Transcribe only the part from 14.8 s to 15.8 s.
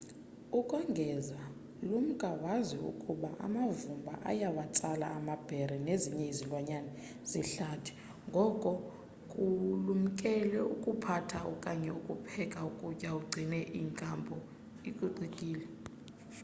icocekile